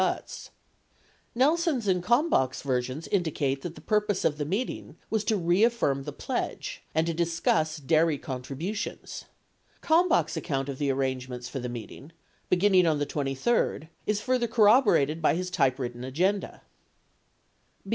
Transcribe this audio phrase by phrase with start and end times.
[0.01, 0.49] ButzN
[1.35, 6.11] Nelson's and Kalmbach's versions indicate that the purpose of the meeting was to reaffirm the
[6.11, 9.25] pledge and to dis cuss dairy contributions.
[9.83, 12.13] Kalmbach's account of the arrangements for the meeting—
[12.49, 16.63] beginning on the 23d— is further corroborated by his typewritten agenda.